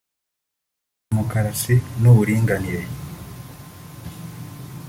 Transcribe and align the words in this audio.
demokarasi 1.09 1.75
n’uburinganire 2.01 2.81